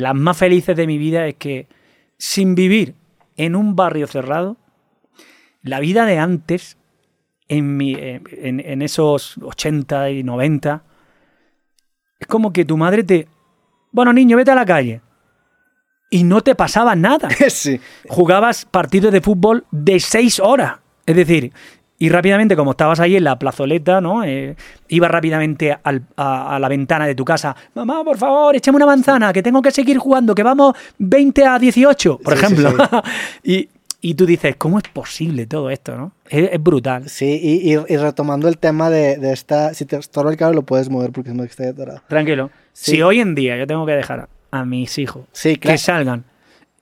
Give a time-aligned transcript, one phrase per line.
[0.00, 1.68] las más felices de mi vida es que
[2.18, 2.94] sin vivir
[3.36, 4.56] en un barrio cerrado,
[5.62, 6.76] la vida de antes,
[7.48, 10.84] en, mi, en, en esos 80 y 90,
[12.20, 13.26] es como que tu madre te...
[13.92, 15.00] Bueno, niño, vete a la calle.
[16.10, 17.28] Y no te pasaba nada.
[17.48, 17.80] sí.
[18.08, 20.78] Jugabas partidos de fútbol de seis horas.
[21.06, 21.52] Es decir,
[22.00, 24.24] y rápidamente, como estabas ahí en la plazoleta, ¿no?
[24.24, 24.56] Eh,
[24.88, 27.54] ibas rápidamente al- a, a la ventana de tu casa.
[27.74, 31.58] Mamá, por favor, échame una manzana, que tengo que seguir jugando, que vamos 20 a
[31.58, 32.86] 18, por Sí, sí, ejemplo.
[33.44, 33.68] y,
[34.00, 36.12] y tú dices, ¿cómo es posible todo esto, no?
[36.28, 37.06] Es, es brutal.
[37.08, 40.54] Sí, y, y- y retomando el tema de, de esta, si te estorba el cable
[40.56, 42.02] lo puedes mover porque que está atorado.
[42.08, 42.50] Tranquilo.
[42.72, 42.92] Sí.
[42.92, 45.78] Si hoy en día yo tengo que dejar a mis hijos Sí, que claro.
[45.78, 46.24] salgan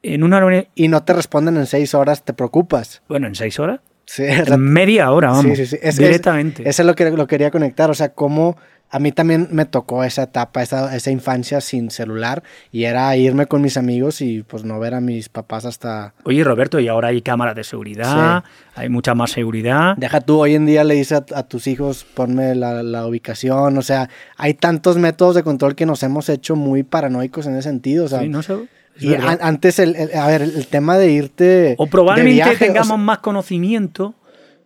[0.04, 3.02] en una reunión, Y no te responden en seis horas, te preocupas.
[3.08, 5.76] bueno, en seis horas, Sí, en media hora, vamos, sí, sí, sí.
[5.82, 6.66] Es- es- directamente.
[6.66, 7.90] Eso es lo que lo quería conectar.
[7.90, 8.56] O sea, cómo
[8.90, 12.42] a mí también me tocó esa etapa, esa, esa infancia sin celular.
[12.72, 16.14] Y era irme con mis amigos y pues no ver a mis papás hasta.
[16.24, 19.94] Oye, Roberto, y ahora hay cámaras de seguridad, hay mucha más seguridad.
[19.98, 23.76] Deja tú, hoy en día le dices a, a tus hijos, ponme la, la ubicación.
[23.76, 27.68] O sea, hay tantos métodos de control que nos hemos hecho muy paranoicos en ese
[27.68, 28.06] sentido.
[28.06, 28.60] O sea, Sí, no sé, es
[29.00, 31.74] y an- antes, el, el- a ver, el, tema de irte.
[31.78, 34.14] o probablemente de viaje, o tengamos sea, más conocimiento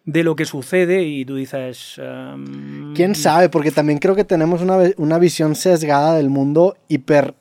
[0.04, 1.98] de lo que sucede y tú dices...
[1.98, 3.48] um, ¿Quién sabe?
[3.48, 7.34] Porque también creo que tenemos una, una visión sesgada del mundo hiper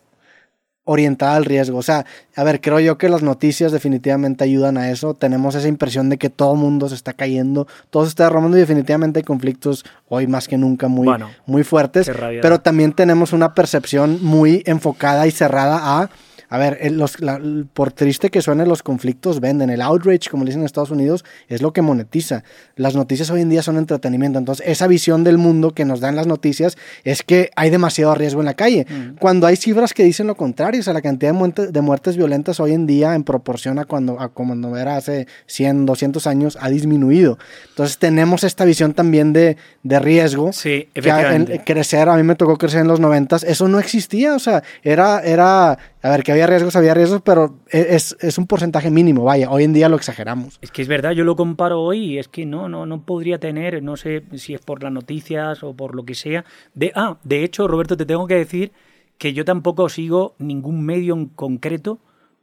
[0.83, 1.77] orientada al riesgo.
[1.77, 5.13] O sea, a ver, creo yo que las noticias definitivamente ayudan a eso.
[5.13, 8.57] Tenemos esa impresión de que todo el mundo se está cayendo, todo se está derramando
[8.57, 12.11] y definitivamente hay conflictos hoy más que nunca muy, Bueno, muy fuertes.
[12.41, 16.09] Pero también tenemos una percepción muy enfocada y cerrada a...
[16.51, 17.39] A ver, el- los- la-
[17.73, 19.69] por triste que suene, los conflictos venden.
[19.69, 22.43] El outrage, como le dicen en Estados Unidos, es lo que monetiza.
[22.75, 24.37] Las noticias hoy en día son entretenimiento.
[24.37, 28.41] Entonces, esa visión del mundo que nos dan las noticias es que hay demasiado riesgo
[28.41, 28.85] en la calle.
[28.89, 29.15] Mm.
[29.17, 32.17] Cuando hay cifras que dicen lo contrario, o sea, la cantidad de, muerte- de muertes
[32.17, 36.57] violentas hoy en día en proporción a cuando, a como era hace 100, 200 años,
[36.59, 37.39] ha disminuido.
[37.69, 41.61] Entonces, tenemos esta visión también de, de riesgo Sí, que a- en- efectivamente.
[41.65, 45.21] crecer, a mí me tocó crecer en los noventas, eso no existía, o sea, era,
[45.21, 49.23] era, a ver, que había riesgos, había riesgos, pero e- es, es un porcentaje mínimo,
[49.23, 50.57] vaya, hoy en día lo exageramos.
[50.61, 53.39] Es que es verdad, yo lo comparo hoy y es que no, no, no podría
[53.39, 56.43] tener, no sé si es por las noticias o por lo que sea.
[56.73, 58.71] De, ah, de hecho, Roberto, te tengo que decir
[59.17, 61.99] que yo tampoco sigo ningún medio en concreto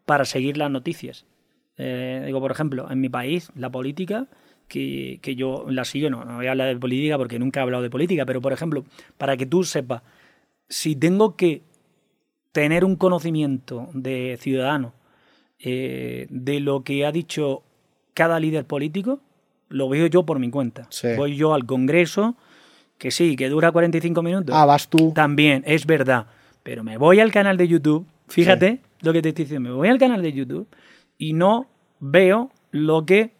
[0.07, 1.27] para seguir las noticias.
[1.77, 4.27] Eh, digo, por ejemplo, en mi país, la política,
[4.69, 7.63] que, que yo la sigo, no, no voy a hablar de política porque nunca he
[7.63, 8.85] hablado de política, pero por ejemplo,
[9.17, 10.03] para que tú sepas,
[10.69, 11.63] si tengo que
[12.53, 14.93] tener un conocimiento de ciudadano
[15.61, 17.63] eh, de lo que ha dicho
[18.15, 19.21] cada líder político,
[19.69, 20.87] lo veo yo por mi cuenta.
[20.91, 21.09] Sí.
[21.17, 22.37] Voy yo al Congreso,
[22.97, 24.55] que sí, que dura 45 minutos.
[24.57, 25.13] Ah, vas tú.
[25.15, 26.27] También, es verdad.
[26.63, 29.89] Pero me voy al canal de YouTube, fíjate lo que te estoy diciendo, me voy
[29.89, 30.67] al canal de YouTube
[31.17, 31.67] y no
[32.01, 33.33] veo lo que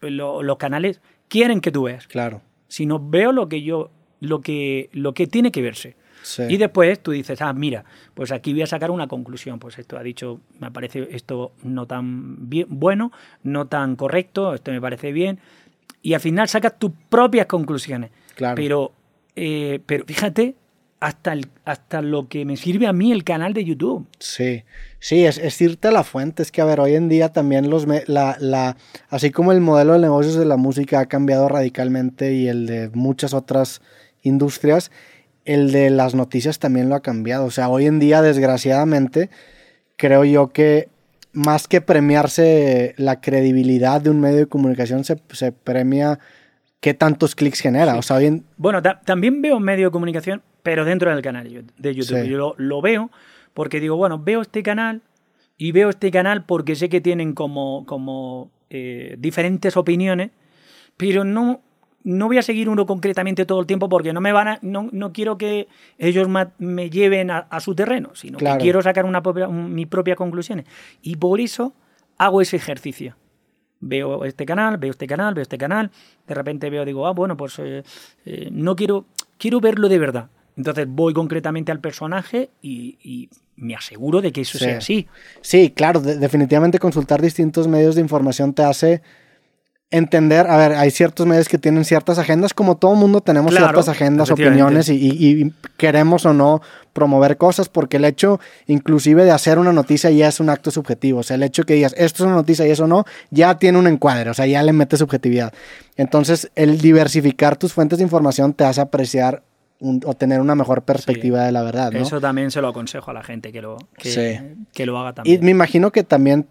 [0.00, 2.42] lo- los canales quieren que tú veas, Claro.
[2.68, 5.96] sino veo lo que yo, lo que, lo que tiene que verse.
[6.22, 6.44] Sí.
[6.48, 7.84] Y después tú dices, ah, mira,
[8.14, 9.58] pues aquí voy a sacar una conclusión.
[9.58, 13.12] Pues esto ha dicho, me parece esto no tan bien, bueno,
[13.42, 15.38] no tan correcto, esto me parece bien.
[16.02, 18.10] Y al final sacas tus propias conclusiones.
[18.34, 18.56] Claro.
[18.56, 18.92] Pero,
[19.36, 20.56] eh, pero fíjate,
[21.00, 24.06] hasta, el- hasta lo que me sirve a mí el canal de YouTube.
[24.20, 24.62] Sí,
[25.00, 26.42] sí, es, es irte a la fuente.
[26.44, 28.76] Es que, a ver, hoy en día también los me- la, la,
[29.08, 32.88] así como el modelo de negocios de la música ha cambiado radicalmente y el de
[32.94, 33.82] muchas otras
[34.22, 34.90] industrias,
[35.44, 37.44] el de las noticias también lo ha cambiado.
[37.46, 39.30] O sea, hoy en día, desgraciadamente,
[39.96, 40.88] creo yo que
[41.32, 46.18] más que premiarse la credibilidad de un medio de comunicación, se, se premia
[46.80, 47.92] qué tantos clics genera.
[47.92, 47.98] Sí.
[47.98, 51.44] O sea, hoy en- Bueno, ta- también veo medio de comunicación, pero dentro del canal
[51.78, 52.22] de YouTube.
[52.22, 52.28] Sí.
[52.28, 53.10] Yo lo, lo veo
[53.54, 55.00] porque digo, bueno, veo este canal
[55.58, 60.30] y veo este canal porque sé que tienen como, como eh, diferentes opiniones,
[60.96, 61.60] pero no,
[62.04, 64.88] no voy a seguir uno concretamente todo el tiempo porque no me van a, no,
[64.92, 65.68] no quiero que
[65.98, 68.58] ellos me lleven a, a su terreno, sino Claro.
[68.58, 70.66] que quiero sacar una propia- un- mis propias conclusiones.
[71.02, 71.74] Y por eso
[72.18, 73.16] hago ese ejercicio.
[73.80, 75.90] Veo este canal, veo este canal, veo este canal,
[76.28, 77.82] de repente veo, digo, ah, bueno, pues eh,
[78.24, 79.06] eh, no quiero,
[79.38, 80.28] quiero verlo de verdad.
[80.56, 84.64] Entonces voy concretamente al personaje y, y me aseguro de que eso Sí.
[84.64, 85.08] sea así.
[85.40, 89.02] Sí, claro, de- definitivamente consultar distintos medios de información te hace
[89.92, 93.66] entender, a ver, hay ciertos medios que tienen ciertas agendas, como todo mundo tenemos Claro,
[93.68, 96.60] ciertas agendas, opiniones y, y- y queremos o no
[96.92, 101.20] promover cosas, porque el hecho inclusive de hacer una noticia ya es un acto subjetivo,
[101.20, 103.78] o sea, el hecho que digas esto es una noticia y eso no, ya tiene
[103.78, 105.52] un encuadre, o sea, ya le metes subjetividad.
[105.96, 109.42] Entonces, el diversificar tus fuentes de información te hace apreciar
[110.04, 111.90] o tener una mejor perspectiva de la verdad.
[111.92, 111.98] ¿no?
[112.00, 115.40] Eso también se lo aconsejo a la gente que lo, que, que lo haga también.
[115.40, 116.46] Y me imagino que también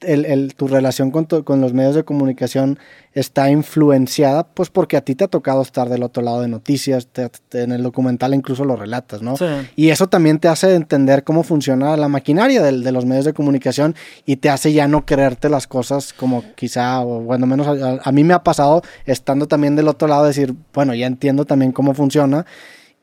[0.00, 2.78] el, tu relación con, con, los medios de comunicación
[3.12, 7.08] está influenciada, pues porque a ti te ha tocado estar del otro lado de noticias,
[7.52, 9.34] en el documental incluso lo relatas, ¿no?
[9.74, 13.32] Y eso también te hace entender cómo funciona la maquinaria de, de, los medios de
[13.32, 18.00] comunicación y te hace ya no creerte las cosas como quizá, o bueno, menos a,
[18.02, 21.72] a mí me ha pasado estando también del otro lado, decir, bueno, ya entiendo también
[21.72, 22.46] cómo funciona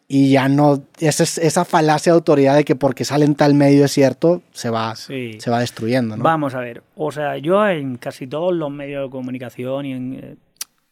[0.08, 3.86] y ya no, esa, esa falacia de autoridad de que porque sale en tal medio
[3.86, 6.16] es cierto, se va, se va destruyendo.
[6.16, 6.24] ¿no?
[6.24, 10.36] Vamos a ver, o sea, yo en casi todos los medios de comunicación y eh,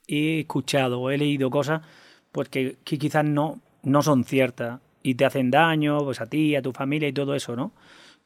[0.08, 1.82] he escuchado o he leído cosas
[2.32, 6.64] pues que, quizás no, no son ciertas y te hacen daño pues a ti, a
[6.64, 7.72] tu familia y todo eso, ¿no?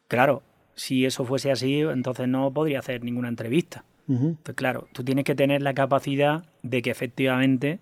[0.08, 0.42] Claro,
[0.76, 3.84] si eso fuese así, entonces no podría hacer ninguna entrevista.
[4.08, 7.80] Pues claro, tú tienes que tener la capacidad de que efectivamente,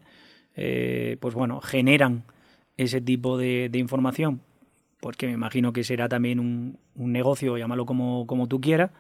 [0.56, 2.24] eh, pues bueno, generan
[2.77, 4.42] ese tipo de, información,
[5.00, 8.92] porque me imagino que será también un, negocio, llámalo como, como tú quieras,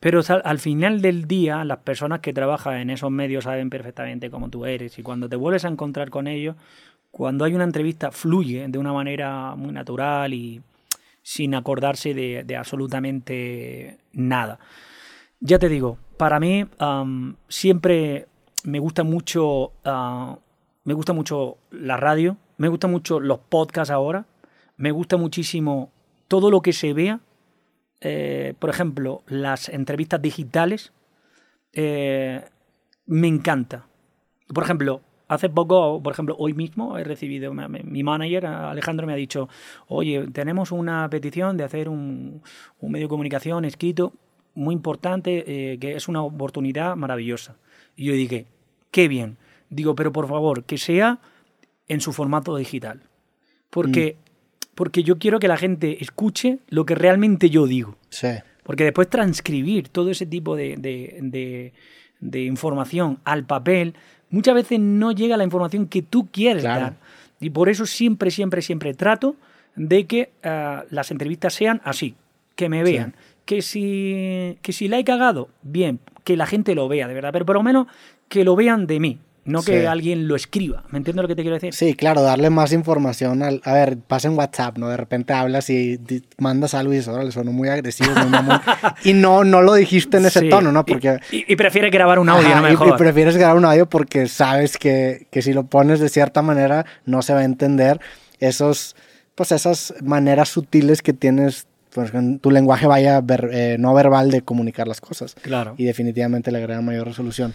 [0.00, 4.48] pero al, final del día las personas que trabajan en esos medios saben perfectamente cómo
[4.48, 6.56] tú eres y cuando te vuelves a encontrar con ellos,
[7.10, 10.62] cuando hay una entrevista fluye de una manera muy natural y
[11.22, 14.58] sin acordarse de, absolutamente nada.
[15.40, 16.64] Ya te digo, para mí
[17.48, 18.26] siempre
[18.64, 20.38] me gusta mucho, ah,
[20.84, 24.26] me gusta mucho la radio, me gustan mucho los podcasts ahora.
[24.76, 25.90] Me gusta muchísimo
[26.28, 27.20] todo lo que se vea.
[28.02, 30.92] Eh, por ejemplo, las entrevistas digitales.
[31.72, 32.44] Eh,
[33.06, 33.86] me encanta.
[34.52, 39.16] Por ejemplo, hace poco, por ejemplo, hoy mismo he recibido, mi manager Alejandro me ha
[39.16, 39.48] dicho,
[39.88, 42.42] oye, tenemos una petición de hacer un,
[42.82, 44.12] medio de comunicación escrito
[44.52, 47.56] muy importante, eh, que es una oportunidad maravillosa.
[47.96, 48.48] Y yo dije,
[48.90, 49.38] qué bien.
[49.70, 51.20] Digo, pero por favor, que sea
[51.90, 53.00] en su formato digital.
[53.68, 54.66] Porque, mm.
[54.76, 57.96] porque yo quiero que la gente escuche lo que realmente yo digo.
[58.08, 58.28] Sí.
[58.62, 60.76] Porque después transcribir todo ese tipo de,
[62.20, 63.94] de, información al papel,
[64.30, 66.94] muchas veces no llega la información que tú quieres dar.
[67.40, 69.34] Y por eso siempre, siempre, siempre trato
[69.74, 72.14] de que ah, las entrevistas sean así,
[72.54, 73.16] que me vean.
[73.46, 77.32] Que, si, que si la he cagado, bien, que la gente lo vea, de verdad,
[77.32, 77.88] pero por lo menos
[78.28, 79.18] que lo vean de mí.
[79.44, 80.84] No que alguien lo escriba.
[80.90, 81.72] ¿Me entiendes lo que te quiero decir?
[81.74, 83.42] Sí, claro, darle más información.
[83.42, 84.88] Al, a ver, pasa en WhatsApp, ¿no?
[84.88, 85.98] De repente hablas y
[86.38, 88.38] mandas algo y dices, órale, sonó muy agresivo, muy
[89.04, 90.84] y no, no lo dijiste en ese tono, ¿no?
[90.84, 91.18] Porque...
[91.30, 92.88] Y, prefieres grabar un audio, no mejor.
[92.88, 96.84] Y, prefieres grabar un audio porque sabes que, que si lo pones de cierta manera
[97.06, 98.00] no se va a entender
[98.40, 98.94] esos,
[99.34, 103.22] pues esas maneras sutiles que tienes pues, tu lenguaje vaya
[103.52, 105.34] eh, no verbal de comunicar las cosas.
[105.42, 105.74] Claro.
[105.76, 107.54] Y definitivamente le agrega mayor resolución.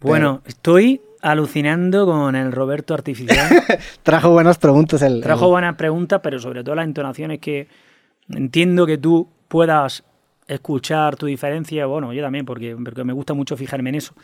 [0.00, 3.48] Bueno, estoy alucinando con el Roberto Artificial.
[4.02, 5.02] Trajo buenas preguntas.
[5.02, 7.68] El, Trajo buenas preguntas, pero sobre todo las entonaciones que
[8.28, 10.04] entiendo que tú puedas
[10.46, 11.86] escuchar tu diferencia.
[11.86, 14.14] Bueno, yo también, porque, porque me gusta mucho fijarme en eso.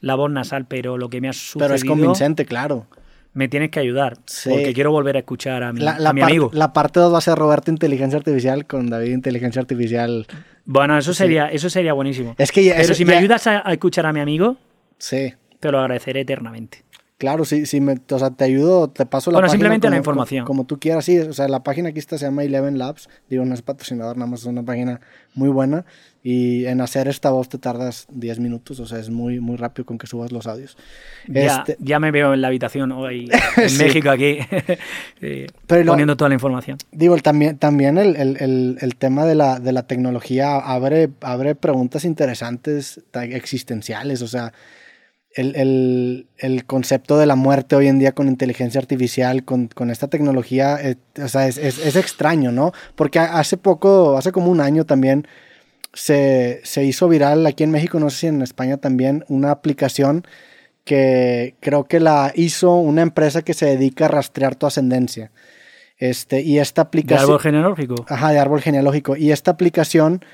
[0.00, 1.66] La voz nasal, pero lo que me ha sucedido...
[1.66, 2.86] Pero es convincente, claro.
[3.34, 6.50] Me tienes que ayudar, porque quiero volver a escuchar a mi, a mi amigo.
[6.52, 10.26] La parte 2 va a ser Roberto Inteligencia Artificial con David Inteligencia Artificial.
[10.66, 12.34] Bueno, eso sería, eso sería buenísimo.
[12.36, 14.58] Es que Pero si me ayudas a, a escuchar a mi amigo,
[15.02, 15.34] Sí.
[15.58, 16.84] Te lo agradeceré eternamente.
[17.18, 20.44] Claro, sí, sí, me, o sea, te ayudo, te paso la bueno, simplemente la información.
[20.44, 21.18] Como, tú quieras, sí.
[21.18, 23.08] O sea, la página aquí está, se llama Eleven Labs.
[23.28, 25.00] Digo, no es patrocinador, nada más es una página
[25.34, 25.84] muy buena.
[26.22, 29.86] Y en hacer esta voz te tardas 10 minutos, o sea, es muy, muy rápido
[29.86, 30.76] con que subas los audios.
[31.26, 34.38] Ya, este ya me veo en la habitación hoy en México aquí,
[35.20, 36.78] eh, poniendo toda la información.
[36.92, 42.04] Digo, también, también el, el, el, tema de la, de la tecnología abre, abre preguntas
[42.04, 44.52] interesantes, existenciales, o sea
[45.34, 50.78] el, el, concepto de la muerte hoy en día con inteligencia artificial, con, esta tecnología,
[50.80, 52.72] eh, o sea, es, es, extraño, ¿no?
[52.94, 55.26] Porque hace poco, hace como un año también,
[55.92, 60.26] se, se, hizo viral aquí en México, no sé si en España también, una aplicación
[60.84, 65.30] que creo que la hizo una empresa que se dedica a rastrear tu ascendencia.
[65.98, 67.26] Este, y esta aplicación...
[67.26, 68.06] De árbol genealógico.
[68.08, 69.16] Ajá, de árbol genealógico.
[69.16, 70.24] Y esta aplicación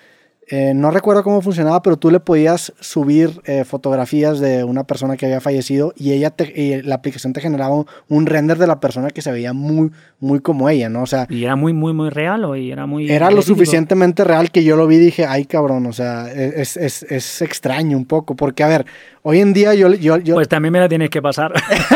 [0.51, 5.17] eh, no recuerdo cómo funcionaba, pero tú le podías subir eh, fotografías de una persona
[5.17, 9.11] que había fallecido y ella te, la aplicación te generaba un, render de la persona
[9.11, 9.91] que se veía muy,
[10.21, 11.03] muy como ella, ¿no?
[11.03, 11.27] O sea.
[11.29, 13.11] ¿Y era muy, muy, muy real o era muy.
[13.11, 16.77] Era lo suficientemente real que yo lo vi y dije, ay cabrón, o sea, es,
[16.77, 18.87] es, es extraño un poco, porque a ver,
[19.23, 19.93] hoy en día yo.
[19.95, 21.53] yo, yo pues también me la tienes que pasar.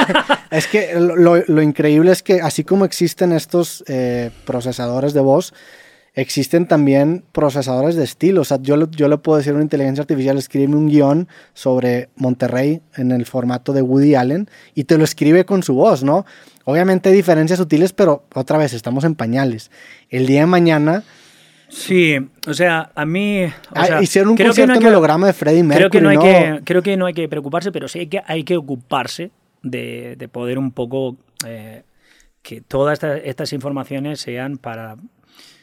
[0.51, 5.55] es que lo, lo, increíble es que así como existen estos eh, procesadores de voz,
[6.15, 8.43] existen también procesadores de estilo.
[8.43, 12.11] O sea, yo, yo le puedo decir a una inteligencia artificial, escríbeme un guion sobre
[12.17, 16.27] Monterrey en el formato de Woody Allen y te lo escribe con su voz, ¿no?
[16.65, 19.71] Obviamente hay diferencias sutiles, pero otra vez estamos en pañales.
[20.11, 21.03] El día de mañana...
[21.69, 23.47] Sí, o sea, a mí...
[23.75, 26.83] Ah, hicieron un concierto en holograma de Freddie Mercury, creo que no, hay Que, creo
[26.83, 29.31] que no hay que preocuparse, pero sí hay que, hay que ocuparse
[29.63, 31.17] de, poder un poco...
[31.47, 31.83] Eh,
[32.43, 34.97] que todas estas informaciones sean para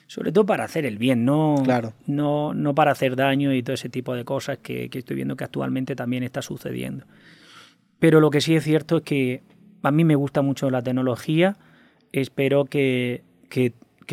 [0.10, 1.64] sobre todo para hacer el bien, no,
[2.08, 5.44] no, no para hacer daño y todo ese tipo de cosas que, estoy viendo que
[5.44, 7.06] actualmente también está sucediendo.
[8.00, 9.44] Pero lo que sí es cierto es que
[9.84, 11.58] a mí me gusta mucho la tecnología,
[12.12, 13.22] espero que,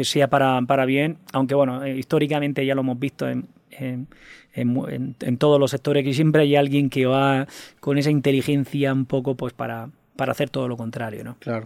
[0.03, 4.07] sea para, para, bien, aunque bueno, eh, históricamente ya lo hemos visto en, en,
[4.53, 7.47] en, todos los sectores, que siempre hay alguien que va
[7.81, 11.37] con esa inteligencia un poco pues para, para hacer todo lo contrario, ¿no?
[11.39, 11.65] Claro.